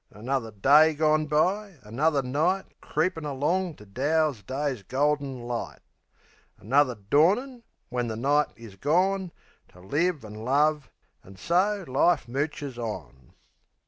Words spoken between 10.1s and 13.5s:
an' love an' so life mooches on.